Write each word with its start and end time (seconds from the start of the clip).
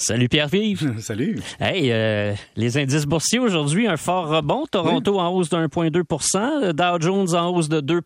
Salut 0.00 0.28
Pierre-Vive. 0.28 0.94
Salut. 1.00 1.40
Hey, 1.58 1.90
euh, 1.90 2.32
les 2.56 2.78
indices 2.78 3.04
boursiers 3.04 3.40
aujourd'hui, 3.40 3.88
un 3.88 3.96
fort 3.96 4.28
rebond. 4.28 4.64
Toronto 4.70 5.18
en 5.18 5.28
hausse 5.30 5.48
de 5.50 5.56
1,2% 5.56 6.72
Dow 6.72 7.00
Jones 7.00 7.34
en 7.34 7.48
hausse 7.48 7.68
de 7.68 7.80
2% 7.80 8.00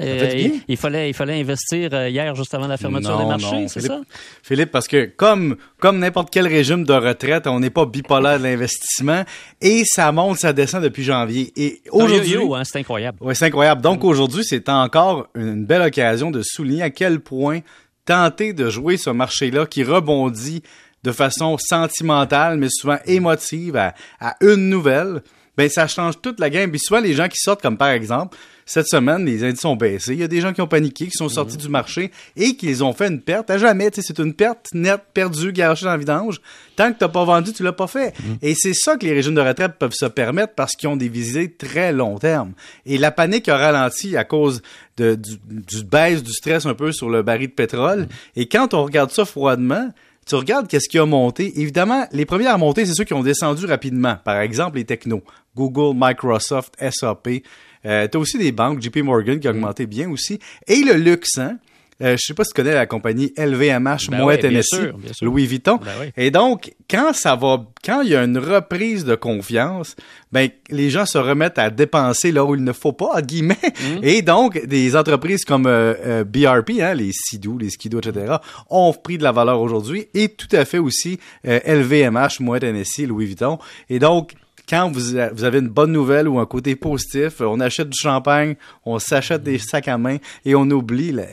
Euh, 0.00 0.48
il, 0.66 0.76
fallait, 0.76 1.10
il 1.10 1.14
fallait 1.14 1.40
investir 1.40 1.90
euh, 1.92 2.08
hier 2.08 2.34
juste 2.34 2.52
avant 2.54 2.66
la 2.66 2.76
fermeture 2.76 3.12
Non, 3.16 3.22
des 3.22 3.28
marchés, 3.28 3.68
c'est 3.68 3.80
Philippe. 3.80 3.92
ça? 3.92 4.00
Philippe, 4.42 4.70
parce 4.72 4.88
que 4.88 5.04
comme, 5.16 5.56
comme 5.78 6.00
n'importe 6.00 6.30
quel 6.32 6.48
régime 6.48 6.82
de 6.82 6.92
retraite, 6.92 7.46
on 7.46 7.60
n'est 7.60 7.70
pas 7.70 7.86
bipolaire 7.86 8.38
de 8.38 8.42
l'investissement 8.42 9.22
et 9.60 9.84
ça 9.84 10.10
monte, 10.10 10.38
ça 10.38 10.52
descend 10.52 10.82
depuis 10.82 11.04
janvier. 11.04 11.52
Et 11.54 11.82
aujourd'hui, 11.92 12.36
hein, 12.52 12.64
c'est 12.64 12.80
incroyable. 12.80 13.18
Ouais, 13.20 13.36
c'est 13.36 13.46
incroyable. 13.46 13.80
Donc 13.80 14.02
aujourd'hui, 14.02 14.42
c'est 14.42 14.68
encore 14.68 15.28
une 15.36 15.64
belle 15.64 15.82
occasion 15.82 16.32
de 16.32 16.42
souligner 16.42 16.82
à 16.82 16.90
quel 16.90 17.20
point 17.20 17.60
tenter 18.04 18.54
de 18.54 18.70
jouer 18.70 18.96
ce 18.96 19.10
marché-là 19.10 19.66
qui 19.66 19.84
rebondit 19.84 20.62
de 21.04 21.12
façon 21.12 21.56
sentimentale, 21.58 22.58
mais 22.58 22.68
souvent 22.70 22.98
émotive 23.06 23.76
à, 23.76 23.94
à 24.20 24.36
une 24.40 24.68
nouvelle, 24.68 25.22
ben 25.56 25.68
ça 25.68 25.88
change 25.88 26.20
toute 26.20 26.38
la 26.38 26.50
game. 26.50 26.70
Puis 26.70 26.80
souvent, 26.80 27.00
les 27.00 27.14
gens 27.14 27.28
qui 27.28 27.38
sortent, 27.38 27.62
comme 27.62 27.76
par 27.76 27.88
exemple, 27.88 28.36
cette 28.64 28.86
semaine, 28.86 29.24
les 29.24 29.42
indices 29.42 29.64
ont 29.64 29.76
baissé. 29.76 30.12
Il 30.12 30.20
y 30.20 30.22
a 30.22 30.28
des 30.28 30.40
gens 30.40 30.52
qui 30.52 30.60
ont 30.60 30.68
paniqué, 30.68 31.06
qui 31.06 31.16
sont 31.16 31.30
sortis 31.30 31.56
du 31.56 31.68
marché 31.68 32.12
et 32.36 32.54
qui 32.54 32.80
ont 32.82 32.92
fait 32.92 33.08
une 33.08 33.20
perte 33.20 33.48
à 33.50 33.56
jamais. 33.56 33.90
Tu 33.90 34.02
c'est 34.02 34.20
une 34.20 34.34
perte 34.34 34.66
nette, 34.74 35.00
perdue, 35.14 35.52
gâchée 35.52 35.86
dans 35.86 35.94
le 35.94 35.98
vidange. 35.98 36.40
Tant 36.76 36.92
que 36.92 36.98
t'as 36.98 37.08
pas 37.08 37.24
vendu, 37.24 37.52
tu 37.54 37.62
l'as 37.62 37.72
pas 37.72 37.86
fait. 37.86 38.14
Et 38.42 38.54
c'est 38.54 38.74
ça 38.74 38.96
que 38.96 39.06
les 39.06 39.14
régimes 39.14 39.34
de 39.34 39.40
retraite 39.40 39.72
peuvent 39.78 39.94
se 39.94 40.04
permettre 40.04 40.54
parce 40.54 40.76
qu'ils 40.76 40.90
ont 40.90 40.96
des 40.96 41.08
visées 41.08 41.50
très 41.50 41.92
long 41.92 42.18
terme. 42.18 42.52
Et 42.84 42.98
la 42.98 43.10
panique 43.10 43.48
a 43.48 43.56
ralenti 43.56 44.16
à 44.18 44.24
cause 44.24 44.62
de, 44.98 45.14
du, 45.14 45.38
du 45.48 45.82
baisse 45.82 46.22
du 46.22 46.32
stress 46.32 46.66
un 46.66 46.74
peu 46.74 46.92
sur 46.92 47.08
le 47.08 47.22
baril 47.22 47.48
de 47.48 47.54
pétrole. 47.54 48.06
Et 48.36 48.48
quand 48.48 48.74
on 48.74 48.84
regarde 48.84 49.10
ça 49.10 49.24
froidement, 49.24 49.88
tu 50.28 50.34
regardes 50.34 50.68
qu'est-ce 50.68 50.88
qui 50.88 50.98
a 50.98 51.06
monté. 51.06 51.60
Évidemment, 51.60 52.06
les 52.12 52.26
premiers 52.26 52.46
à 52.46 52.56
monter, 52.56 52.84
c'est 52.84 52.94
ceux 52.94 53.04
qui 53.04 53.14
ont 53.14 53.22
descendu 53.22 53.64
rapidement. 53.66 54.16
Par 54.24 54.40
exemple, 54.40 54.76
les 54.76 54.84
technos. 54.84 55.22
Google, 55.56 55.96
Microsoft, 55.98 56.76
SAP. 56.78 57.42
Euh, 57.86 58.06
tu 58.08 58.16
as 58.16 58.20
aussi 58.20 58.38
des 58.38 58.52
banques, 58.52 58.82
JP 58.82 58.98
Morgan 58.98 59.40
qui 59.40 59.48
a 59.48 59.50
augmenté 59.50 59.86
bien 59.86 60.10
aussi. 60.10 60.38
Et 60.66 60.82
le 60.82 60.94
luxe, 60.94 61.38
hein? 61.38 61.58
Euh, 62.02 62.16
je 62.16 62.26
sais 62.26 62.34
pas 62.34 62.44
si 62.44 62.52
tu 62.52 62.62
connais 62.62 62.74
la 62.74 62.86
compagnie 62.86 63.32
LVMH, 63.36 64.10
Ben 64.10 64.22
ouais, 64.22 64.38
bien 64.38 64.62
sûr, 64.62 64.96
bien 64.96 65.12
sûr. 65.12 65.26
Louis 65.26 65.46
Vuitton. 65.46 65.78
Ben. 65.78 66.12
Et 66.16 66.30
donc, 66.30 66.72
quand 66.88 67.12
ça 67.12 67.34
va, 67.34 67.64
quand 67.84 68.02
il 68.02 68.10
y 68.10 68.16
a 68.16 68.22
une 68.22 68.38
reprise 68.38 69.04
de 69.04 69.14
confiance, 69.14 69.96
ben 70.30 70.48
les 70.70 70.90
gens 70.90 71.06
se 71.06 71.18
remettent 71.18 71.58
à 71.58 71.70
dépenser 71.70 72.32
là 72.32 72.44
où 72.44 72.54
il 72.54 72.62
ne 72.62 72.72
faut 72.72 72.92
pas, 72.92 73.10
à 73.14 73.22
guillemets. 73.22 73.56
Mm. 73.62 73.98
Et 74.02 74.22
donc, 74.22 74.64
des 74.66 74.96
entreprises 74.96 75.44
comme 75.44 75.66
euh, 75.66 75.94
euh, 76.04 76.24
BRP, 76.24 76.80
hein, 76.80 76.94
les 76.94 77.10
Sidou, 77.12 77.58
les 77.58 77.70
Skido, 77.70 77.98
etc., 77.98 78.36
ont 78.70 78.92
pris 78.92 79.18
de 79.18 79.22
la 79.22 79.32
valeur 79.32 79.60
aujourd'hui. 79.60 80.06
Et 80.14 80.28
tout 80.28 80.48
à 80.52 80.64
fait 80.64 80.78
aussi 80.78 81.18
euh, 81.46 81.60
LVMH, 81.66 82.40
Moet 82.40 82.62
Hennessy, 82.62 83.06
Louis 83.06 83.26
Vuitton. 83.26 83.58
Et 83.88 83.98
donc, 83.98 84.34
quand 84.68 84.90
vous, 84.90 85.16
avez 85.16 85.58
une 85.60 85.68
bonne 85.68 85.92
nouvelle 85.92 86.28
ou 86.28 86.38
un 86.38 86.46
côté 86.46 86.76
positif, 86.76 87.40
euh, 87.40 87.46
on 87.46 87.58
achète 87.60 87.88
du 87.88 87.98
champagne, 87.98 88.54
on 88.84 88.98
s'achète 88.98 89.42
des 89.42 89.58
sacs 89.58 89.88
à 89.88 89.96
main 89.98 90.18
et 90.44 90.54
on 90.54 90.68
oublie 90.70 91.12
le, 91.12 91.24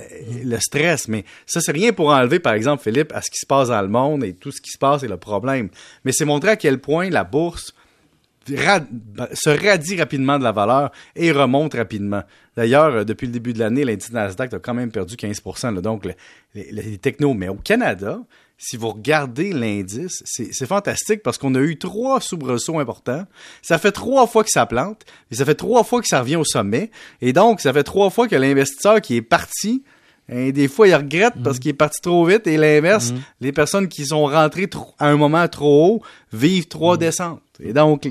le 0.43 0.57
stress. 0.59 1.07
Mais 1.07 1.25
ça, 1.45 1.59
c'est 1.61 1.71
rien 1.73 1.91
pour 1.93 2.09
enlever, 2.09 2.39
par 2.39 2.53
exemple, 2.53 2.83
Philippe, 2.83 3.11
à 3.13 3.21
ce 3.21 3.29
qui 3.29 3.39
se 3.39 3.45
passe 3.45 3.67
dans 3.67 3.81
le 3.81 3.87
monde 3.89 4.23
et 4.23 4.33
tout 4.33 4.51
ce 4.51 4.61
qui 4.61 4.71
se 4.71 4.77
passe 4.77 5.03
et 5.03 5.07
le 5.07 5.17
problème. 5.17 5.69
Mais 6.05 6.11
c'est 6.11 6.25
montrer 6.25 6.51
à 6.51 6.55
quel 6.55 6.79
point 6.79 7.09
la 7.09 7.23
bourse 7.23 7.73
ra- 8.53 8.79
se 9.33 9.49
radie 9.49 9.97
rapidement 9.97 10.37
de 10.39 10.43
la 10.43 10.51
valeur 10.51 10.91
et 11.15 11.31
remonte 11.31 11.73
rapidement. 11.73 12.21
D'ailleurs, 12.55 12.93
euh, 12.93 13.03
depuis 13.03 13.25
le 13.27 13.33
début 13.33 13.53
de 13.53 13.59
l'année, 13.59 13.83
l'indice 13.83 14.11
Nasdaq 14.11 14.53
a 14.53 14.59
quand 14.59 14.73
même 14.73 14.91
perdu 14.91 15.15
15 15.17 15.41
là, 15.63 15.81
donc 15.81 16.05
le- 16.05 16.13
les, 16.53 16.71
les 16.71 16.97
technos. 16.97 17.33
Mais 17.33 17.49
au 17.49 17.55
Canada, 17.55 18.19
si 18.57 18.77
vous 18.77 18.89
regardez 18.89 19.51
l'indice, 19.51 20.21
c'est 20.25 20.49
c'est 20.53 20.65
fantastique 20.65 21.21
parce 21.23 21.37
qu'on 21.37 21.55
a 21.55 21.59
eu 21.59 21.77
trois 21.77 22.21
soubresauts 22.21 22.79
importants. 22.79 23.25
Ça 23.61 23.77
fait 23.77 23.91
trois 23.91 24.27
fois 24.27 24.43
que 24.43 24.49
ça 24.49 24.65
plante 24.65 25.01
et 25.31 25.35
ça 25.35 25.45
fait 25.45 25.55
trois 25.55 25.83
fois 25.83 26.01
que 26.01 26.07
ça 26.07 26.21
revient 26.21 26.37
au 26.37 26.45
sommet. 26.45 26.89
Et 27.21 27.33
donc, 27.33 27.59
ça 27.61 27.73
fait 27.73 27.83
trois 27.83 28.09
fois 28.09 28.27
que 28.27 28.35
l'investisseur 28.35 29.01
qui 29.01 29.15
est 29.17 29.21
parti, 29.21 29.83
hein, 30.31 30.51
des 30.51 30.67
fois, 30.69 30.87
il 30.87 30.95
regrette 30.95 31.33
parce 31.43 31.59
qu'il 31.59 31.69
est 31.71 31.73
parti 31.73 31.99
trop 32.01 32.25
vite 32.25 32.47
et 32.47 32.57
l'inverse, 32.57 33.11
les 33.41 33.51
personnes 33.51 33.87
qui 33.89 34.05
sont 34.05 34.25
rentrées 34.25 34.67
trop- 34.69 34.93
à 34.99 35.07
un 35.09 35.17
moment 35.17 35.47
trop 35.49 35.95
haut 35.97 36.01
vivent 36.31 36.67
trois 36.67 36.97
descentes. 36.97 37.41
Et 37.59 37.73
donc, 37.73 38.07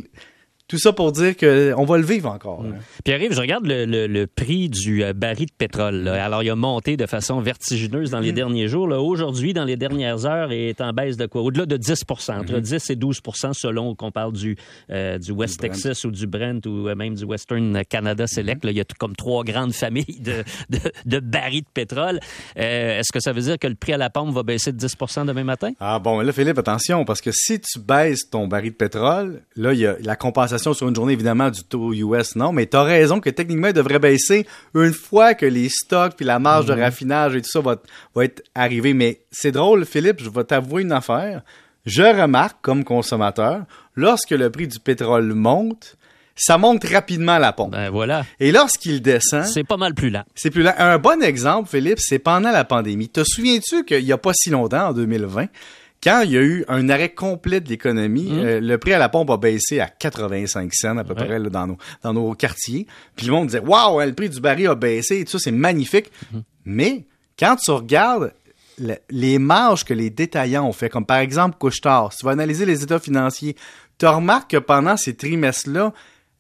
tout 0.67 0.79
ça 0.79 0.93
pour 0.93 1.13
dire 1.13 1.37
que 1.37 1.75
on 1.77 1.85
va 1.85 1.99
le 1.99 2.05
vivre 2.05 2.31
encore. 2.31 2.63
hein. 2.65 2.77
Pierre-Yves, 3.05 3.35
je 3.35 3.41
regarde 3.41 3.67
le, 3.67 3.85
le- 3.85 4.07
le 4.07 4.27
prix 4.27 4.69
du 4.69 5.05
euh, 5.05 5.13
baril 5.13 5.47
de 5.47 5.53
pétrole. 5.57 5.97
là. 5.97 6.25
Alors, 6.25 6.43
il 6.43 6.49
a 6.51 6.57
monté 6.57 6.97
de 6.97 7.07
façon 7.07 7.41
vertigineuse 7.41 8.11
dans 8.11 8.21
les 8.21 8.33
Mm. 8.33 8.35
derniers 8.35 8.69
jours. 8.69 8.89
Aujourd'hui, 8.89 9.53
dans 9.53 9.65
les 9.65 9.77
dernières 9.77 10.25
heures, 10.27 10.53
il 10.53 10.69
est 10.69 10.81
en 10.81 10.93
baisse 10.93 11.17
de 11.17 11.27
quoi? 11.27 11.43
Au-delà 11.43 11.67
de 11.67 11.77
10 11.77 12.05
Mm-hmm. 12.05 12.41
entre 12.41 12.59
10 12.61 12.91
et 12.91 12.97
12% 12.97 13.53
selon 13.53 13.95
qu'on 13.95 14.11
parle 14.11 14.33
du, 14.33 14.57
euh, 14.91 15.19
du 15.19 15.33
West. 15.33 15.61
Texas 15.61 16.05
ou 16.05 16.11
du 16.11 16.27
Brent 16.27 16.65
ou 16.67 16.89
euh, 16.89 16.95
même 16.95 17.15
du 17.15 17.25
Western 17.25 17.83
Canada 17.89 18.27
Select. 18.27 18.65
Là, 18.65 18.71
il 18.71 18.77
y 18.77 18.81
a 18.81 18.85
comme 18.99 19.15
trois 19.17 19.45
grandes 19.45 19.73
familles 19.75 20.21
de, 20.21 20.43
de, 20.71 20.79
de 21.05 21.19
barils 21.21 21.63
de 21.63 21.69
pétrole. 21.75 22.21
Euh, 22.59 22.99
Est-ce 23.01 23.13
que 23.13 23.21
ça 23.21 23.33
veut 23.33 23.43
dire 23.43 23.59
que 23.59 23.67
le 23.67 23.75
prix 23.75 23.93
à 23.93 23.97
la 23.99 24.09
pompe 24.11 24.33
va 24.35 24.43
baisser 24.43 24.73
de 24.73 24.79
10% 24.79 25.27
demain 25.27 25.45
matin? 25.45 25.73
Ah 25.81 25.99
bon, 25.99 26.21
là, 26.21 26.33
Philippe, 26.33 26.59
attention, 26.59 27.05
parce 27.05 27.21
que 27.21 27.31
si 27.33 27.61
tu 27.61 27.79
baisses 27.81 28.31
ton 28.31 28.49
baril 28.49 28.71
de 28.73 28.77
pétrole, 28.77 29.43
là, 29.57 29.73
il 29.73 29.79
y 29.81 29.87
a 29.87 29.97
la 30.03 30.17
compensation 30.17 30.64
sur 30.73 30.89
une 30.89 30.95
journée, 30.95 31.13
évidemment, 31.13 31.51
du 31.51 31.63
taux 31.65 31.93
US, 31.93 32.37
non, 32.37 32.53
mais 32.53 32.67
tu 32.67 32.77
as 32.77 32.83
raison 32.85 33.21
que 33.21 33.29
techniquement, 33.31 33.69
il 33.69 33.73
devrait 33.75 33.99
baisser 33.99 34.47
une 34.75 34.93
fois 34.93 35.35
que 35.35 35.45
les 35.47 35.69
stocks 35.69 36.15
puis 36.17 36.25
la 36.25 36.39
marge 36.39 36.67
de 36.67 36.73
raffinage 36.73 37.35
et 37.37 37.43
tout 37.43 37.51
ça 37.51 37.61
va, 37.61 37.77
va 38.15 38.25
être 38.25 38.43
arrivé. 38.55 38.95
Mais 38.95 39.21
c'est 39.31 39.53
drôle, 39.53 39.85
Philippe, 39.85 40.23
je 40.23 40.31
vais 40.31 40.45
t'avouer 40.45 40.83
une 40.83 40.93
affaire. 40.93 41.43
Je 41.85 42.03
remarque, 42.03 42.59
comme 42.63 42.83
consommateur, 42.85 43.65
lorsque 43.95 44.31
le 44.31 44.49
prix 44.51 44.67
du 44.69 44.79
pétrole 44.81 45.35
monte, 45.35 45.97
ça 46.37 46.59
monte 46.59 46.85
rapidement 46.89 47.33
à 47.33 47.39
la 47.39 47.53
pompe. 47.53 47.73
Ben 47.73 47.91
voilà. 47.91 48.25
Et 48.41 48.51
lorsqu'il 48.53 49.01
descend, 49.03 49.45
C'est 49.45 49.65
pas 49.65 49.77
mal 49.77 49.95
plus 49.95 50.11
lent. 50.11 50.25
c'est 50.35 50.51
plus 50.51 50.63
lent. 50.63 50.75
Un 50.79 50.99
bon 50.99 51.23
exemple, 51.23 51.69
Philippe, 51.69 52.01
c'est 52.01 52.19
pendant 52.19 52.51
la 52.51 52.65
pandémie. 52.65 53.09
Te 53.09 53.23
souviens-tu 53.25 53.85
qu'il 53.85 54.05
n'y 54.05 54.13
a 54.13 54.19
pas 54.19 54.33
si 54.35 54.51
longtemps, 54.51 54.89
en 54.89 54.93
2020, 54.93 55.47
quand 56.05 56.21
il 56.21 56.33
y 56.33 56.37
a 56.37 56.43
eu 56.43 56.65
un 56.69 56.89
arrêt 56.91 57.15
complet 57.15 57.61
de 57.61 57.69
l'économie, 57.71 58.29
euh, 58.31 58.61
le 58.61 58.77
prix 58.79 58.93
à 58.93 58.99
la 58.99 59.09
pompe 59.09 59.31
a 59.31 59.39
baissé 59.39 59.81
à 59.81 59.87
85 59.89 60.71
cents 60.75 60.99
à 60.99 61.05
peu 61.05 61.15
Ouais. 61.15 61.25
près 61.25 61.39
là, 61.39 61.49
dans, 61.49 61.67
nos, 61.67 61.79
dans 62.03 62.13
nos 62.13 62.35
quartiers. 62.35 62.87
Puis 63.17 63.27
le 63.27 63.33
monde 63.33 63.47
disait, 63.47 63.61
waouh, 63.61 64.01
hein, 64.01 64.07
le 64.07 64.13
prix 64.13 64.29
du 64.29 64.41
baril 64.41 64.67
a 64.69 64.75
baissé 64.75 65.21
et 65.21 65.25
tout 65.25 65.33
ça, 65.33 65.39
c'est 65.39 65.51
magnifique. 65.51 66.13
Mais 66.65 67.07
quand 67.39 67.57
tu 67.57 67.71
regardes 67.71 68.33
le- 68.79 68.97
les 69.11 69.39
marges 69.39 69.85
que 69.85 69.95
les 69.95 70.11
détaillants 70.11 70.67
ont 70.69 70.73
fait, 70.73 70.89
comme 70.91 71.07
par 71.07 71.19
exemple 71.19 71.57
Couchetard, 71.59 72.13
si 72.13 72.19
tu 72.19 72.27
vas 72.27 72.33
analyser 72.33 72.67
les 72.67 72.83
états 72.83 72.99
financiers, 72.99 73.57
tu 73.99 74.07
remarques 74.07 74.51
que 74.51 74.57
pendant 74.57 74.97
ces 74.97 75.15
trimestres-là, 75.15 75.93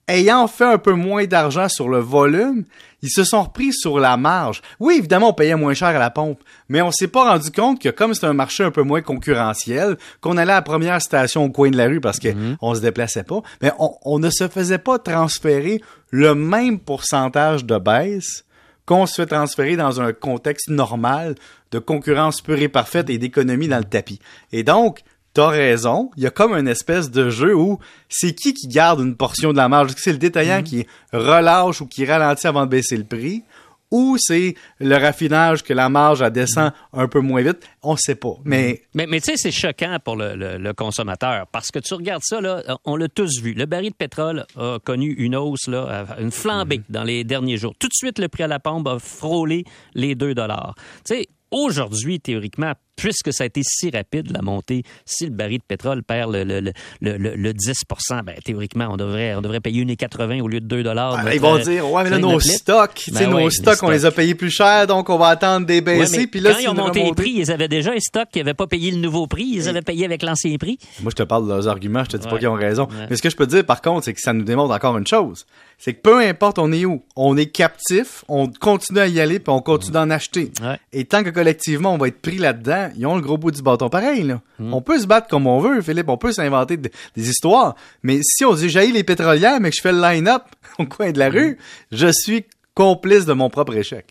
ayant 0.08 0.46
fait 0.46 0.64
un 0.64 0.78
peu 0.78 0.92
moins 0.92 1.24
d'argent 1.24 1.68
sur 1.68 1.88
le 1.88 1.98
volume, 1.98 2.64
ils 3.02 3.10
se 3.10 3.24
sont 3.24 3.42
repris 3.42 3.72
sur 3.72 3.98
la 3.98 4.16
marge. 4.16 4.62
Oui, 4.80 4.96
évidemment, 4.98 5.30
on 5.30 5.34
payait 5.34 5.56
moins 5.56 5.74
cher 5.74 5.88
à 5.88 5.98
la 5.98 6.10
pompe, 6.10 6.40
mais 6.68 6.80
on 6.80 6.90
s'est 6.90 7.08
pas 7.08 7.30
rendu 7.32 7.50
compte 7.50 7.80
que 7.80 7.90
comme 7.90 8.14
c'est 8.14 8.26
un 8.26 8.32
marché 8.32 8.64
un 8.64 8.70
peu 8.70 8.82
moins 8.82 9.02
concurrentiel, 9.02 9.96
qu'on 10.20 10.36
allait 10.36 10.52
à 10.52 10.56
la 10.56 10.62
première 10.62 11.02
station 11.02 11.44
au 11.44 11.50
coin 11.50 11.70
de 11.70 11.76
la 11.76 11.86
rue 11.86 12.00
parce 12.00 12.18
que 12.18 12.28
on 12.62 12.74
se 12.74 12.80
déplaçait 12.80 13.24
pas, 13.24 13.42
mais 13.60 13.72
on, 13.78 13.94
on 14.04 14.18
ne 14.18 14.30
se 14.30 14.48
faisait 14.48 14.78
pas 14.78 14.98
transférer 14.98 15.80
le 16.10 16.34
même 16.34 16.78
pourcentage 16.78 17.64
de 17.64 17.78
baisse 17.78 18.44
qu'on 18.86 19.06
se 19.06 19.14
fait 19.14 19.26
transférer 19.26 19.76
dans 19.76 20.00
un 20.00 20.12
contexte 20.12 20.68
normal 20.68 21.34
de 21.70 21.78
concurrence 21.78 22.40
pure 22.40 22.60
et 22.60 22.68
parfaite 22.68 23.10
et 23.10 23.18
d'économie 23.18 23.68
dans 23.68 23.78
le 23.78 23.84
tapis. 23.84 24.20
Et 24.52 24.62
donc, 24.62 25.00
t'as 25.34 25.48
raison, 25.48 26.10
il 26.16 26.22
y 26.22 26.26
a 26.26 26.30
comme 26.30 26.54
une 26.54 26.68
espèce 26.68 27.10
de 27.10 27.28
jeu 27.28 27.54
où 27.54 27.78
c'est 28.08 28.34
qui 28.34 28.54
qui 28.54 28.68
garde 28.68 29.00
une 29.00 29.16
portion 29.16 29.52
de 29.52 29.56
la 29.58 29.68
marge? 29.68 29.88
Est-ce 29.88 29.96
que 29.96 30.02
c'est 30.02 30.12
le 30.12 30.18
détaillant 30.18 30.62
qui 30.62 30.86
relâche 31.12 31.80
ou 31.82 31.86
qui 31.86 32.06
ralentit 32.06 32.46
avant 32.46 32.64
de 32.64 32.70
baisser 32.70 32.96
le 32.96 33.04
prix? 33.04 33.42
Ou 33.90 34.16
c'est 34.18 34.56
le 34.80 34.96
raffinage 34.96 35.62
que 35.62 35.72
la 35.72 35.88
marge 35.88 36.20
elle 36.20 36.32
descend 36.32 36.72
un 36.92 37.06
peu 37.06 37.20
moins 37.20 37.42
vite? 37.42 37.58
On 37.82 37.96
sait 37.96 38.16
pas. 38.16 38.34
Mais 38.44 38.82
Mais, 38.94 39.06
mais 39.06 39.20
tu 39.20 39.26
sais, 39.30 39.36
c'est 39.36 39.52
choquant 39.52 39.98
pour 40.04 40.16
le, 40.16 40.34
le- 40.34 40.56
le 40.58 40.72
consommateur 40.72 41.46
parce 41.52 41.70
que 41.70 41.78
tu 41.78 41.94
regardes 41.94 42.22
ça, 42.24 42.40
là, 42.40 42.62
on 42.84 42.96
l'a 42.96 43.08
tous 43.08 43.40
vu. 43.40 43.52
Le 43.52 43.66
baril 43.66 43.90
de 43.90 43.94
pétrole 43.96 44.46
a 44.56 44.78
connu 44.82 45.12
une 45.12 45.36
hausse, 45.36 45.68
là, 45.68 46.06
une 46.18 46.32
flambée 46.32 46.80
dans 46.88 47.04
les 47.04 47.22
derniers 47.22 47.56
jours. 47.56 47.74
Tout 47.78 47.86
de 47.86 47.92
suite, 47.94 48.18
le 48.18 48.26
prix 48.28 48.42
à 48.42 48.48
la 48.48 48.58
pompe 48.58 48.88
a 48.88 48.98
frôlé 48.98 49.64
les 49.94 50.16
2 50.16 50.34
dollars. 50.34 50.74
Tu 51.06 51.14
sais, 51.14 51.28
aujourd'hui, 51.52 52.18
théoriquement, 52.18 52.72
puisque 52.96 53.32
ça 53.32 53.44
a 53.44 53.46
été 53.46 53.60
si 53.64 53.90
rapide, 53.90 54.30
la 54.32 54.42
montée, 54.42 54.82
si 55.04 55.24
le 55.26 55.32
baril 55.32 55.58
de 55.58 55.64
pétrole 55.66 56.02
perd 56.02 56.32
le, 56.32 56.44
le, 56.44 56.60
le, 56.60 56.72
le, 57.00 57.16
le- 57.18 57.34
le 57.34 57.52
10% 57.52 58.22
ben, 58.24 58.34
théoriquement, 58.44 58.88
on 58.90 58.96
devrait, 58.96 59.34
on 59.34 59.42
devrait 59.42 59.60
payer 59.60 59.84
1,80 59.84 60.40
au 60.42 60.48
lieu 60.48 60.60
de 60.60 60.66
2 60.66 60.82
dollars. 60.82 61.16
ah, 61.24 61.34
ils 61.34 61.40
vont 61.40 61.58
dire, 61.58 61.90
ouais, 61.90 62.04
mais 62.04 62.10
là, 62.10 62.18
nos 62.18 62.40
stocks, 62.40 63.10
Ben 63.12 63.28
nos 63.30 63.36
ouais, 63.36 63.50
stocks, 63.50 63.74
on 63.74 63.76
stocks. 63.76 63.90
les 63.92 64.04
a 64.06 64.10
payés 64.10 64.34
plus 64.34 64.50
cher, 64.50 64.86
donc 64.86 65.08
on 65.10 65.18
va 65.18 65.28
attendre 65.28 65.66
des 65.66 65.80
Ouais, 65.80 66.06
mais 66.10 66.26
puis 66.26 66.40
là, 66.40 66.52
quand 66.54 66.58
ils 66.60 66.68
ont 66.68 66.74
monté 66.74 67.02
les 67.02 67.12
prix, 67.12 67.30
ils 67.36 67.50
avaient 67.50 67.68
déjà 67.68 67.92
un 67.92 67.98
stock 68.00 68.28
qui 68.32 68.38
n'avait 68.38 68.54
pas 68.54 68.66
payé 68.66 68.90
le 68.90 68.98
nouveau 68.98 69.26
prix. 69.26 69.44
Ils 69.52 69.68
avaient 69.68 69.82
payé 69.82 70.04
avec 70.04 70.22
l'ancien 70.22 70.56
prix. 70.56 70.78
Moi, 71.02 71.10
je 71.10 71.16
te 71.16 71.22
parle 71.24 71.44
de 71.44 71.48
leurs 71.50 71.68
arguments, 71.68 72.04
je 72.04 72.10
te 72.10 72.16
dis 72.16 72.26
pas 72.28 72.38
qu'ils 72.38 72.48
ont 72.48 72.54
raison. 72.54 72.88
Mais 73.10 73.16
ce 73.16 73.22
que 73.22 73.30
je 73.30 73.36
peux 73.36 73.46
te 73.46 73.50
dire, 73.50 73.64
par 73.66 73.82
contre, 73.82 74.04
c'est 74.04 74.14
que 74.14 74.20
ça 74.20 74.32
nous 74.32 74.44
démontre 74.44 74.72
encore 74.74 74.96
une 74.96 75.06
chose. 75.06 75.46
C'est 75.78 75.92
que 75.94 76.00
peu 76.00 76.20
importe 76.20 76.58
on 76.58 76.72
est 76.72 76.84
où, 76.84 77.02
on 77.16 77.36
est 77.36 77.46
captif, 77.46 78.24
on 78.28 78.46
continue 78.48 79.00
à 79.00 79.08
y 79.08 79.20
aller, 79.20 79.38
puis 79.40 79.50
on 79.52 79.60
continue 79.60 79.92
d'en 79.92 80.08
acheter. 80.10 80.50
Et 80.92 81.04
tant 81.04 81.22
que 81.24 81.30
collectivement, 81.30 81.92
on 81.94 81.98
va 81.98 82.08
être 82.08 82.20
pris 82.20 82.38
là-dedans, 82.38 82.83
gens, 82.88 82.92
ils 82.96 83.06
ont 83.06 83.16
le 83.16 83.22
gros 83.22 83.38
bout 83.38 83.50
du 83.50 83.62
bâton 83.62 83.88
pareil. 83.88 84.22
Là. 84.22 84.40
On 84.60 84.80
peut 84.82 84.98
se 84.98 85.06
battre 85.06 85.28
comme 85.28 85.46
on 85.46 85.58
veut, 85.60 85.80
Philippe. 85.82 86.08
On 86.08 86.16
peut 86.16 86.32
s'inventer 86.32 86.76
de- 86.76 86.90
des 87.16 87.28
histoires. 87.30 87.74
Mais 88.02 88.20
si 88.22 88.44
on 88.44 88.54
dit 88.54 88.68
j'ai 88.68 88.90
les 88.92 89.04
pétrolières, 89.04 89.60
mais 89.60 89.70
que 89.70 89.76
je 89.76 89.82
fais 89.82 89.92
le 89.92 90.00
line-up 90.00 90.42
au 90.78 90.86
coin 90.86 91.10
de 91.12 91.18
la 91.18 91.28
rue, 91.30 91.58
je 91.92 92.08
suis 92.12 92.44
complice 92.76 93.24
de 93.24 93.32
mon 93.34 93.50
propre 93.50 93.76
échec. 93.76 94.04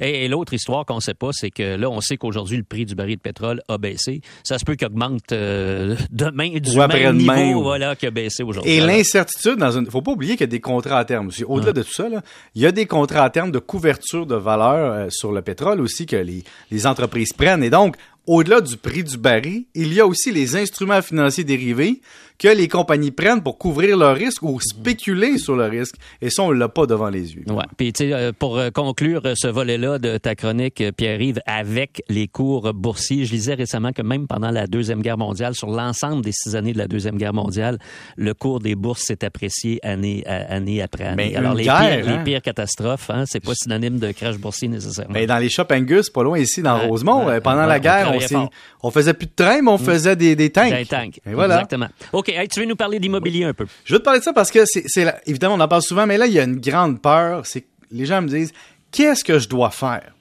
Et, 0.00 0.24
et 0.24 0.28
l'autre 0.28 0.52
histoire 0.52 0.84
qu'on 0.84 0.96
ne 0.96 1.00
sait 1.00 1.14
pas, 1.14 1.28
c'est 1.30 1.50
que 1.52 1.76
là, 1.76 1.88
on 1.88 2.00
sait 2.00 2.16
qu'aujourd'hui, 2.16 2.56
le 2.56 2.64
prix 2.64 2.84
du 2.84 2.96
baril 2.96 3.14
de 3.14 3.20
pétrole 3.20 3.62
a 3.68 3.78
baissé. 3.78 4.22
Ça 4.42 4.58
se 4.58 4.64
peut 4.64 4.74
qu'il 4.74 4.88
augmente 4.88 5.30
euh, 5.30 5.94
demain 6.10 6.48
du 6.58 6.68
Ou 6.70 6.78
même 6.78 6.80
après-demain, 6.90 7.44
niveau 7.44 7.60
ou- 7.60 7.62
voilà, 7.62 7.94
qu'il 7.94 8.08
a 8.08 8.10
baissé 8.10 8.42
aujourd'hui. 8.42 8.72
Et 8.72 8.80
l'incertitude 8.80 9.54
dans 9.58 9.70
une. 9.70 9.88
Faut 9.88 10.02
pas 10.02 10.10
oublier 10.10 10.32
qu'il 10.32 10.40
y 10.40 10.44
a 10.44 10.46
des 10.48 10.58
contrats 10.60 10.98
à 10.98 11.04
terme 11.04 11.28
aussi. 11.28 11.44
Au-delà 11.44 11.72
de 11.72 11.82
tout 11.84 11.92
ça, 11.92 12.08
là, 12.08 12.20
il 12.56 12.62
y 12.62 12.66
a 12.66 12.72
des 12.72 12.86
contrats 12.86 13.22
à 13.22 13.30
terme 13.30 13.52
de 13.52 13.60
couverture 13.60 14.26
de 14.26 14.34
valeur 14.34 14.92
euh, 14.92 15.06
sur 15.10 15.30
le 15.30 15.40
pétrole 15.40 15.80
aussi 15.80 16.04
que 16.04 16.16
les, 16.16 16.42
les 16.72 16.86
entreprises 16.88 17.32
prennent. 17.32 17.62
Et 17.62 17.70
donc, 17.70 17.94
au-delà 18.28 18.60
du 18.60 18.76
prix 18.76 19.02
du 19.02 19.16
baril, 19.16 19.64
il 19.74 19.92
y 19.92 20.00
a 20.00 20.06
aussi 20.06 20.30
les 20.30 20.54
instruments 20.56 21.02
financiers 21.02 21.44
dérivés 21.44 22.00
que 22.38 22.46
les 22.46 22.68
compagnies 22.68 23.10
prennent 23.10 23.42
pour 23.42 23.58
couvrir 23.58 23.96
leur 23.96 24.14
risque 24.14 24.44
ou 24.44 24.60
spéculer 24.60 25.38
sur 25.38 25.56
le 25.56 25.64
risque. 25.64 25.96
Et 26.22 26.30
ça, 26.30 26.44
on 26.44 26.52
l'a 26.52 26.68
pas 26.68 26.86
devant 26.86 27.08
les 27.10 27.34
yeux. 27.34 27.42
Ouais. 27.48 27.64
Puis, 27.76 27.92
tu 27.92 28.04
sais, 28.04 28.12
euh, 28.12 28.30
pour 28.38 28.58
euh, 28.58 28.70
conclure 28.70 29.22
euh, 29.24 29.32
ce 29.36 29.48
volet-là 29.48 29.98
de 29.98 30.18
ta 30.18 30.36
chronique, 30.36 30.80
Pierre-Yves, 30.96 31.40
avec 31.46 32.00
les 32.08 32.28
cours 32.28 32.72
boursiers, 32.74 33.24
je 33.24 33.32
lisais 33.32 33.54
récemment 33.54 33.92
que 33.92 34.02
même 34.02 34.28
pendant 34.28 34.52
la 34.52 34.68
Deuxième 34.68 35.02
Guerre 35.02 35.18
mondiale, 35.18 35.56
sur 35.56 35.68
l'ensemble 35.68 36.22
des 36.24 36.30
six 36.30 36.54
années 36.54 36.72
de 36.72 36.78
la 36.78 36.86
Deuxième 36.86 37.16
Guerre 37.16 37.34
mondiale, 37.34 37.76
le 38.16 38.34
cours 38.34 38.60
des 38.60 38.76
bourses 38.76 39.02
s'est 39.02 39.24
apprécié 39.24 39.80
année, 39.84 40.22
à- 40.24 40.54
année 40.54 40.80
après 40.80 41.06
année. 41.06 41.30
Mais 41.30 41.34
Alors, 41.34 41.54
les, 41.54 41.64
guerre, 41.64 41.80
pires, 42.04 42.08
hein? 42.08 42.18
les 42.18 42.24
pires 42.24 42.42
catastrophes, 42.42 43.10
hein, 43.10 43.24
c'est 43.26 43.40
pas 43.44 43.54
synonyme 43.56 43.98
de 43.98 44.12
crash 44.12 44.36
boursier 44.38 44.68
nécessairement. 44.68 45.12
Mais 45.12 45.26
dans 45.26 45.38
les 45.38 45.48
shops 45.48 45.72
Angus, 45.72 46.08
pas 46.08 46.22
loin 46.22 46.38
ici, 46.38 46.62
dans 46.62 46.78
Ouais, 46.78 46.86
Rosemont, 46.86 47.26
ouais, 47.26 47.40
pendant 47.40 47.66
la 47.66 47.80
guerre, 47.80 48.12
fort. 48.20 48.50
on 48.82 48.90
faisait 48.90 49.14
plus 49.14 49.26
de 49.26 49.32
train, 49.36 49.62
mais 49.62 49.70
on 49.70 49.78
faisait 49.78 50.16
des, 50.16 50.34
des 50.34 50.50
tanks. 50.50 50.70
D'un 50.70 50.84
tank. 50.84 51.20
Et 51.26 51.34
voilà. 51.34 51.56
Exactement. 51.56 51.88
OK. 52.12 52.28
Hey, 52.30 52.48
tu 52.48 52.60
veux 52.60 52.66
nous 52.66 52.76
parler 52.76 52.98
d'immobilier 52.98 53.44
un 53.44 53.54
peu? 53.54 53.66
Je 53.84 53.92
veux 53.92 53.98
te 54.00 54.04
parler 54.04 54.20
de 54.20 54.24
ça 54.24 54.32
parce 54.32 54.50
que 54.50 54.64
c'est, 54.66 54.86
évidemment, 55.26 55.54
on 55.54 55.60
en 55.60 55.68
parle 55.68 55.82
souvent, 55.82 56.06
mais 56.06 56.18
là, 56.18 56.26
il 56.26 56.32
y 56.32 56.40
a 56.40 56.44
une 56.44 56.60
grande 56.60 57.00
peur. 57.00 57.46
C'est 57.46 57.64
les 57.90 58.06
gens 58.06 58.22
me 58.22 58.28
disent, 58.28 58.52
qu'est-ce 58.90 59.24
que 59.24 59.38
je 59.38 59.48
dois 59.48 59.70
faire? 59.70 60.14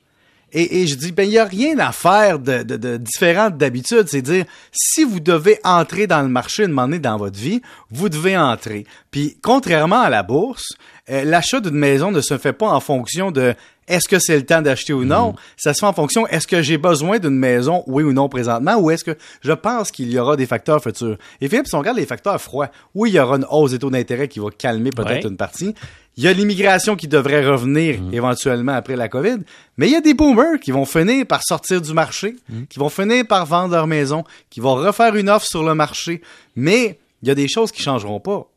Et, 0.53 0.81
et 0.81 0.87
je 0.87 0.95
dis, 0.95 1.11
ben, 1.11 1.23
il 1.23 1.31
n'y 1.31 1.37
a 1.37 1.43
rien 1.43 1.77
à 1.79 1.91
faire 1.91 2.39
de, 2.39 2.63
de, 2.63 2.77
de 2.77 2.97
différent 2.97 3.49
d'habitude. 3.49 4.07
C'est 4.07 4.21
dire, 4.21 4.45
si 4.71 5.03
vous 5.03 5.19
devez 5.19 5.59
entrer 5.65 6.07
dans 6.07 6.21
le 6.21 6.29
marché 6.29 6.63
une 6.63 6.69
moment 6.69 6.87
donné 6.87 6.99
dans 6.99 7.17
votre 7.17 7.37
vie, 7.37 7.61
vous 7.91 8.07
devez 8.07 8.37
entrer. 8.37 8.85
Puis, 9.11 9.37
contrairement 9.41 9.99
à 9.99 10.09
la 10.09 10.23
bourse, 10.23 10.69
euh, 11.09 11.25
l'achat 11.25 11.59
d'une 11.59 11.75
maison 11.75 12.11
ne 12.11 12.21
se 12.21 12.37
fait 12.37 12.53
pas 12.53 12.69
en 12.69 12.79
fonction 12.79 13.31
de 13.31 13.55
est-ce 13.87 14.07
que 14.07 14.19
c'est 14.19 14.35
le 14.35 14.45
temps 14.45 14.61
d'acheter 14.61 14.93
ou 14.93 15.05
non? 15.05 15.35
Ça 15.55 15.73
se 15.73 15.79
fait 15.79 15.85
en 15.85 15.93
fonction, 15.93 16.27
est-ce 16.27 16.47
que 16.47 16.61
j'ai 16.61 16.77
besoin 16.77 17.19
d'une 17.19 17.37
maison, 17.37 17.83
oui 17.87 18.03
ou 18.03 18.11
non 18.13 18.27
présentement, 18.29 18.75
ou 18.77 18.91
est-ce 18.91 19.03
que 19.03 19.15
je 19.41 19.53
pense 19.53 19.91
qu'il 19.91 20.11
y 20.11 20.19
aura 20.19 20.35
des 20.35 20.45
facteurs 20.45 20.81
futurs? 20.83 21.17
Et 21.41 21.47
Philippe, 21.47 21.67
si 21.67 21.75
on 21.75 21.79
regarde 21.79 21.97
les 21.97 22.05
facteurs 22.05 22.41
froids, 22.41 22.69
oui, 22.95 23.11
il 23.11 23.13
y 23.15 23.19
aura 23.19 23.37
une 23.37 23.45
hausse 23.49 23.71
des 23.71 23.79
taux 23.79 23.89
d'intérêt 23.89 24.27
qui 24.27 24.39
va 24.39 24.49
calmer 24.49 24.89
peut-être 24.91 25.23
Ouais. 25.25 25.29
une 25.31 25.37
partie. 25.37 25.73
Il 26.17 26.23
y 26.23 26.27
a 26.27 26.33
l'immigration 26.33 26.95
qui 26.95 27.07
devrait 27.07 27.45
revenir 27.45 27.99
éventuellement 28.11 28.71
après 28.73 28.95
la 28.95 29.07
COVID, 29.07 29.37
mais 29.77 29.87
il 29.87 29.93
y 29.93 29.95
a 29.95 30.01
des 30.01 30.15
boomers 30.15 30.59
qui 30.59 30.71
vont 30.71 30.85
finir 30.85 31.27
par 31.27 31.41
sortir 31.43 31.79
du 31.79 31.93
marché, 31.93 32.35
qui 32.69 32.79
vont 32.79 32.89
finir 32.89 33.25
par 33.27 33.45
vendre 33.45 33.75
leur 33.75 33.85
maison, 33.85 34.23
qui 34.49 34.59
vont 34.59 34.73
refaire 34.75 35.15
une 35.15 35.29
offre 35.29 35.45
sur 35.45 35.63
le 35.63 35.75
marché, 35.75 36.21
mais 36.55 36.99
il 37.21 37.27
y 37.27 37.31
a 37.31 37.35
des 37.35 37.47
choses 37.47 37.71
qui 37.71 37.83
changeront 37.83 38.19
pas. 38.19 38.47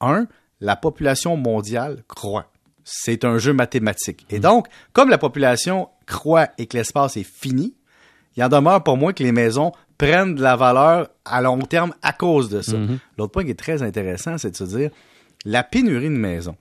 Un, 0.00 0.26
la 0.60 0.76
population 0.76 1.36
mondiale 1.36 2.04
croît. 2.06 2.46
C'est 2.90 3.24
un 3.24 3.36
jeu 3.38 3.52
mathématique. 3.52 4.24
Et 4.30 4.38
donc, 4.40 4.66
comme 4.94 5.10
la 5.10 5.18
population 5.18 5.88
croît 6.06 6.48
et 6.56 6.66
que 6.66 6.76
l'espace 6.76 7.16
est 7.18 7.26
fini, 7.26 7.74
il 8.36 8.42
en 8.44 8.48
demeure 8.48 8.82
pour 8.82 8.96
moi 8.96 9.12
que 9.12 9.22
les 9.22 9.32
maisons 9.32 9.72
prennent 9.98 10.34
de 10.36 10.42
la 10.42 10.56
valeur 10.56 11.08
à 11.24 11.42
long 11.42 11.58
terme 11.58 11.92
à 12.02 12.12
cause 12.12 12.48
de 12.48 12.62
ça. 12.62 12.76
L'autre 13.18 13.32
point 13.32 13.44
qui 13.44 13.50
est 13.50 13.54
très 13.58 13.82
intéressant, 13.82 14.38
c'est 14.38 14.52
de 14.52 14.56
se 14.56 14.64
dire 14.64 14.90
la 15.44 15.62
pénurie 15.64 16.04
de 16.04 16.08
maisons 16.16 16.56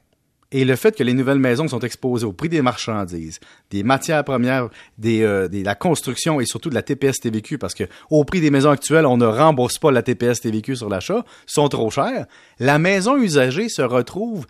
et 0.51 0.63
le 0.65 0.75
fait 0.77 0.95
que 0.95 1.03
les 1.03 1.13
nouvelles 1.13 1.39
maisons 1.39 1.67
sont 1.67 1.79
exposées 1.81 2.25
au 2.25 2.31
prix 2.31 2.47
des 2.49 2.61
marchandises, 2.61 3.39
des 3.69 3.83
matières 3.83 4.23
premières, 4.23 4.69
des, 4.97 5.21
euh, 5.21 5.47
des- 5.49 5.61
la 5.63 5.75
construction 5.75 6.39
et 6.39 6.45
surtout 6.45 6.69
de 6.69 6.75
la 6.75 6.81
TPS 6.83 7.19
TVQ, 7.19 7.57
parce 7.57 7.73
que 7.75 7.83
au 8.09 8.23
prix 8.23 8.39
des 8.41 8.49
maisons 8.49 8.69
actuelles, 8.71 9.05
on 9.05 9.17
ne 9.17 9.25
rembourse 9.25 9.77
pas 9.77 9.91
la 9.91 10.01
TPS 10.03 10.39
TVQ 10.41 10.75
sur 10.77 10.89
l'achat, 10.89 11.25
sont 11.45 11.67
trop 11.67 11.91
chères. 11.91 12.25
La 12.59 12.79
maison 12.79 13.17
usagée 13.17 13.67
se 13.69 13.81
retrouve 13.81 14.47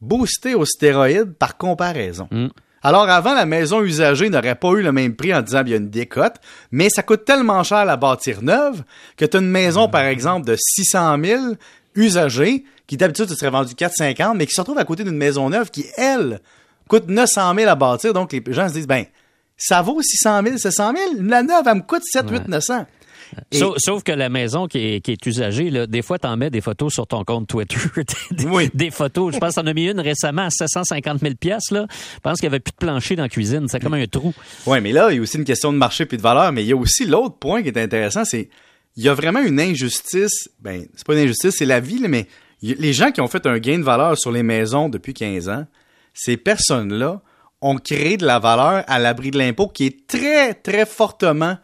boostée 0.00 0.54
aux 0.54 0.64
stéroïdes 0.64 1.34
par 1.34 1.56
comparaison. 1.56 2.28
Alors 2.82 3.08
avant, 3.10 3.34
la 3.34 3.44
maison 3.44 3.82
usagée 3.82 4.30
n'aurait 4.30 4.54
pas 4.54 4.70
eu 4.70 4.82
le 4.82 4.92
même 4.92 5.14
prix 5.14 5.34
en 5.34 5.42
disant 5.42 5.62
il 5.66 5.70
y 5.70 5.74
a 5.74 5.76
une 5.76 5.90
décote, 5.90 6.36
mais 6.70 6.88
ça 6.88 7.02
coûte 7.02 7.24
tellement 7.24 7.62
cher 7.62 7.78
à 7.78 7.84
la 7.84 7.96
bâtir 7.96 8.42
neuve 8.42 8.82
que 9.16 9.26
tu 9.26 9.36
as 9.36 9.40
une 9.40 9.50
maison, 9.50 9.88
par 9.88 10.02
exemple, 10.02 10.46
de 10.46 10.56
600 10.56 11.16
000 11.22 11.42
usagée, 11.94 12.64
qui 12.86 12.96
d'habitude 12.96 13.28
se 13.28 13.34
serait 13.34 13.50
vendue 13.50 13.74
450, 13.74 14.36
mais 14.36 14.46
qui 14.46 14.54
se 14.54 14.60
retrouve 14.60 14.78
à 14.78 14.84
côté 14.84 15.04
d'une 15.04 15.16
maison 15.16 15.50
neuve 15.50 15.70
qui, 15.70 15.84
elle, 15.96 16.40
coûte 16.88 17.08
900 17.08 17.54
000 17.54 17.70
à 17.70 17.74
bâtir. 17.74 18.14
Donc 18.14 18.32
les 18.32 18.42
gens 18.48 18.68
se 18.68 18.74
disent, 18.74 18.86
ben, 18.86 19.04
ça 19.56 19.82
vaut 19.82 20.00
600 20.00 20.42
000, 20.42 20.56
700 20.56 20.92
000, 21.14 21.22
la 21.28 21.42
neuve, 21.42 21.64
elle 21.66 21.74
me 21.76 21.82
coûte 21.82 22.02
7, 22.04 22.30
8, 22.30 22.48
900. 22.48 22.86
Et- 23.52 23.58
Sauf, 23.58 23.76
sauf 23.78 24.02
que 24.02 24.12
la 24.12 24.28
maison 24.28 24.66
qui 24.66 24.78
est, 24.78 25.00
qui 25.00 25.12
est 25.12 25.26
usagée, 25.26 25.70
là, 25.70 25.86
des 25.86 26.02
fois, 26.02 26.18
t'en 26.18 26.36
mets 26.36 26.50
des 26.50 26.60
photos 26.60 26.92
sur 26.92 27.06
ton 27.06 27.24
compte 27.24 27.48
Twitter. 27.48 27.76
des, 28.30 28.44
Oui. 28.46 28.70
des 28.74 28.90
photos. 28.90 29.34
Je 29.34 29.38
pense 29.38 29.54
que 29.54 29.60
t'en 29.60 29.66
as 29.66 29.74
mis 29.74 29.88
une 29.88 30.00
récemment 30.00 30.42
à 30.42 30.50
750 30.50 31.20
000 31.20 31.34
pièces 31.34 31.70
là. 31.70 31.86
Je 32.14 32.20
pense 32.20 32.38
qu'il 32.40 32.48
n'y 32.48 32.54
avait 32.54 32.60
plus 32.60 32.72
de 32.72 32.76
plancher 32.76 33.16
dans 33.16 33.22
la 33.24 33.28
cuisine. 33.28 33.66
C'est 33.68 33.80
comme 33.80 33.94
un 33.94 34.06
trou. 34.06 34.32
Oui, 34.66 34.80
mais 34.80 34.92
là, 34.92 35.10
il 35.10 35.16
y 35.16 35.18
a 35.18 35.22
aussi 35.22 35.36
une 35.36 35.44
question 35.44 35.72
de 35.72 35.78
marché 35.78 36.06
puis 36.06 36.16
de 36.16 36.22
valeur, 36.22 36.52
mais 36.52 36.62
il 36.64 36.68
y 36.68 36.72
a 36.72 36.76
aussi 36.76 37.06
l'autre 37.06 37.36
point 37.38 37.62
qui 37.62 37.68
est 37.68 37.78
intéressant, 37.78 38.24
c'est 38.24 38.48
il 38.96 39.04
y 39.04 39.08
a 39.08 39.14
vraiment 39.14 39.40
une 39.40 39.60
injustice. 39.60 40.48
Ben, 40.60 40.84
c'est 40.96 41.06
pas 41.06 41.14
une 41.14 41.20
injustice, 41.20 41.54
c'est 41.56 41.64
la 41.66 41.80
vie, 41.80 41.98
là, 41.98 42.08
mais 42.08 42.26
les 42.62 42.92
gens 42.92 43.10
qui 43.12 43.20
ont 43.20 43.28
fait 43.28 43.46
un 43.46 43.58
gain 43.58 43.78
de 43.78 43.84
valeur 43.84 44.18
sur 44.18 44.32
les 44.32 44.42
maisons 44.42 44.88
depuis 44.88 45.14
15 45.14 45.48
ans, 45.48 45.64
ces 46.12 46.36
personnes-là 46.36 47.22
ont 47.62 47.76
créé 47.76 48.16
de 48.16 48.26
la 48.26 48.38
valeur 48.38 48.84
à 48.86 48.98
l'abri 48.98 49.30
de 49.30 49.38
l'impôt 49.38 49.68
qui 49.68 49.86
est 49.86 50.06
très, 50.06 50.54
très 50.54 50.84
fortement 50.86 51.56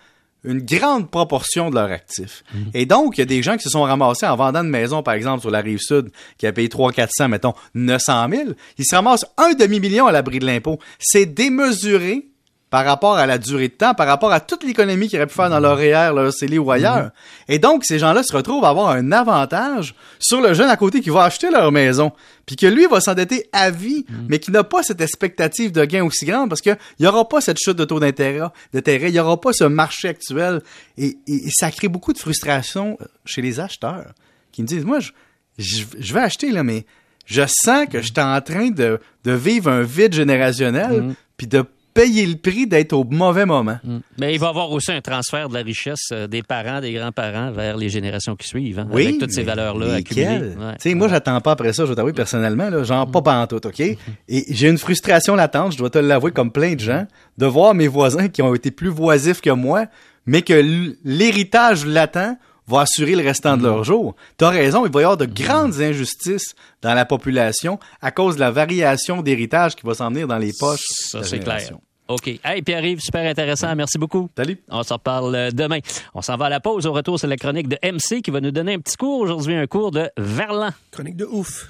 une 0.47 0.61
grande 0.61 1.11
proportion 1.11 1.71
de 1.71 1.75
leur 1.75 1.91
actif. 1.91 2.45
Et 2.73 2.87
donc, 2.87 3.19
il 3.19 3.21
y 3.21 3.23
a 3.23 3.27
des 3.27 3.43
gens 3.43 3.57
qui 3.57 3.65
se 3.65 3.71
sont 3.71 3.83
ramassés 3.83 4.27
en 4.27 4.37
vendant 4.37 4.63
une 4.63 4.71
maison, 4.71 5.03
par 5.03 5.15
exemple, 5.15 5.41
sur 5.41 5.51
la 5.51 5.61
rive 5.61 5.81
sud, 5.81 6.11
qui 6.39 6.47
a 6.47 6.53
payé 6.53 6.69
3 6.69 6.93
400, 6.93 7.29
mettons, 7.29 7.55
900 7.75 8.29
000. 8.31 8.43
Ils 8.79 8.85
se 8.85 8.95
ramassent 8.95 9.27
un 9.37 9.55
demi-million 9.55 10.07
à 10.07 10.13
l'abri 10.13 10.39
de 10.39 10.47
l'impôt. 10.47 10.79
C'est 10.99 11.27
démesuré 11.27 12.29
par 12.77 12.85
rapport 12.85 13.17
à 13.17 13.25
la 13.25 13.39
durée 13.39 13.69
de 13.69 13.73
temps, 13.73 13.95
par 13.95 14.07
rapport 14.07 14.31
à 14.33 14.39
toute 14.41 14.63
l'économie 14.63 15.09
qu'ils 15.09 15.19
auraient 15.19 15.27
pu 15.27 15.33
faire 15.35 15.49
dans 15.49 15.61
leur 15.61 15.79
REER, 15.79 16.13
leur 16.15 16.31
CELI 16.31 16.59
ou 16.59 16.71
ailleurs. 16.71 17.09
Et 17.49 17.59
donc, 17.59 17.87
ces 17.87 17.99
gens-là 17.99 18.23
se 18.23 18.37
retrouvent 18.37 18.67
à 18.67 18.69
avoir 18.69 18.91
un 18.91 19.13
avantage 19.13 19.95
sur 20.19 20.43
le 20.43 20.53
jeune 20.53 20.69
à 20.69 20.77
côté 20.77 21.01
qui 21.01 21.09
va 21.09 21.25
acheter 21.25 21.51
leur 21.51 21.73
maison, 21.73 22.13
puis 22.45 22.55
que 22.55 22.67
lui 22.67 22.85
va 22.87 23.01
s'endetter 23.01 23.49
à 23.51 23.71
vie, 23.71 24.05
mais 24.29 24.41
qui 24.41 24.51
n'a 24.51 24.63
pas 24.63 24.83
cette 24.83 25.01
expectative 25.01 25.73
de 25.73 25.87
gain 25.87 26.05
aussi 26.05 26.27
grande 26.27 26.51
parce 26.51 26.61
qu'il 26.61 26.77
n'y 27.01 27.07
aura 27.07 27.27
pas 27.27 27.41
cette 27.41 27.57
chute 27.59 27.77
de 27.79 27.87
taux 27.87 27.99
d'intérêt, 27.99 28.47
d'intérêt, 28.75 29.09
il 29.09 29.13
n'y 29.13 29.21
aura 29.21 29.41
pas 29.41 29.55
ce 29.55 29.65
marché 29.65 30.09
actuel. 30.09 30.61
Et, 30.99 31.17
et- 31.27 31.47
et 31.47 31.51
ça 31.51 31.71
crée 31.71 31.89
beaucoup 31.89 32.13
de 32.13 32.19
frustration 32.19 32.99
chez 33.25 33.41
les 33.41 33.59
acheteurs 33.59 34.13
qui 34.53 34.61
me 34.61 34.67
disent, 34.67 34.85
moi, 34.85 35.01
je, 35.01 35.13
je, 35.57 35.85
je 35.99 36.13
vais 36.13 36.21
acheter, 36.21 36.51
là, 36.53 36.63
mais 36.63 36.85
je 37.25 37.41
sens 37.49 37.87
que 37.91 38.03
je 38.03 38.13
suis 38.13 38.21
en 38.21 38.39
train 38.43 38.69
de, 38.69 39.01
de 39.25 39.33
vivre 39.33 39.71
un 39.71 39.81
vide 39.83 40.13
générationnel, 40.13 41.15
puis 41.39 41.47
de 41.47 41.65
payer 41.97 42.27
le 42.27 42.37
prix 42.37 42.67
d'être 42.67 42.93
au 42.93 43.05
mauvais 43.05 43.47
moment. 43.47 43.79
Mais 44.19 44.35
il 44.35 44.39
va 44.39 44.47
y 44.47 44.49
avoir 44.51 44.71
aussi 44.71 44.93
un 44.93 45.01
transfert 45.01 45.49
de 45.49 45.55
la 45.55 45.63
richesse 45.63 46.09
euh, 46.13 46.27
des 46.27 46.43
parents, 46.43 46.81
des 46.81 46.93
grands-parents 46.93 47.51
vers 47.53 47.77
les 47.77 47.89
générations 47.89 48.37
qui 48.37 48.47
suivent, 48.47 48.79
hein, 48.81 48.89
avec 48.93 49.19
toutes 49.19 49.33
ces 49.33 49.43
valeurs-là 49.43 49.95
accumulées. 49.95 50.55
Ouais. 50.85 50.95
Moi, 50.95 51.09
j'attends 51.09 51.41
pas 51.41 51.53
après 51.53 51.73
ça, 51.73 51.85
je 51.85 51.91
vais 51.91 51.97
t'avouer 51.97 52.13
personnellement, 52.13 52.69
là, 52.69 52.85
genre 52.85 53.11
pas 53.11 53.23
pantoute, 53.23 53.67
OK? 53.67 53.81
Et 53.81 53.99
j'ai 54.29 54.69
une 54.69 54.79
frustration 54.79 55.35
latente, 55.35 55.73
je 55.73 55.79
dois 55.79 55.91
te 55.91 55.99
l'avouer, 55.99 56.33
comme 56.33 56.53
plein 56.53 56.75
de 56.75 56.81
gens, 56.81 57.07
de 57.39 57.47
voir 57.47 57.75
mes 57.75 57.89
voisins 57.89 58.29
qui 58.29 58.43
ont 58.43 58.55
été 58.55 58.71
plus 58.71 58.89
voisifs 58.89 59.41
que 59.41 59.51
moi, 59.51 59.87
mais 60.27 60.43
que 60.43 60.95
l'héritage 61.05 61.87
latent 61.87 62.39
va 62.69 62.81
assurer 62.81 63.15
le 63.15 63.23
restant 63.23 63.57
de 63.57 63.63
leur 63.63 63.85
jour. 63.85 64.17
T'as 64.37 64.51
raison, 64.51 64.85
il 64.85 64.93
va 64.93 65.01
y 65.01 65.05
avoir 65.05 65.17
de 65.17 65.27
grandes 65.27 65.81
injustices 65.81 66.55
dans 66.83 66.95
la 66.95 67.05
population 67.05 67.79
à 68.03 68.11
cause 68.11 68.35
de 68.37 68.41
la 68.41 68.51
variation 68.51 69.23
d'héritage 69.23 69.77
qui 69.77 69.87
va 69.87 69.95
s'en 69.95 70.11
venir 70.11 70.27
dans 70.27 70.39
les 70.39 70.53
poches. 70.59 70.85
Ça, 71.11 71.23
c'est 71.23 71.39
clair. 71.39 71.71
OK. 72.09 72.39
Hey, 72.45 72.63
Pierre-Yves, 72.63 73.01
super 73.01 73.29
intéressant. 73.29 73.75
Merci 73.75 73.99
beaucoup. 73.99 74.29
Salut. 74.37 74.61
On 74.69 74.83
s'en 74.83 74.95
reparle 74.97 75.35
euh, 75.35 75.51
demain. 75.51 75.79
On 76.15 76.23
s'en 76.23 76.37
va 76.37 76.47
à 76.47 76.49
la 76.49 76.61
pause. 76.61 76.87
Au 76.87 76.93
retour, 76.93 77.19
c'est 77.19 77.27
la 77.27 77.37
chronique 77.37 77.69
de 77.69 77.79
MC 77.83 78.23
qui 78.23 78.31
va 78.31 78.41
nous 78.41 78.53
donner 78.53 78.75
un 78.75 78.81
petit 78.81 78.97
cours 78.97 79.21
aujourd'hui, 79.21 79.55
un 79.55 79.67
cours 79.67 79.91
de 79.91 80.09
Verlan. 80.17 80.71
Chronique 80.91 81.17
de 81.17 81.25
ouf. 81.25 81.65